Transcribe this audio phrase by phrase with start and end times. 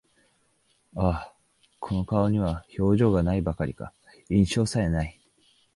[0.95, 1.33] ああ、
[1.79, 3.93] この顔には表情が無いばかりか、
[4.29, 5.19] 印象さえ無い